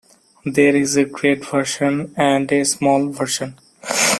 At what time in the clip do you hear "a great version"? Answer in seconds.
0.95-2.11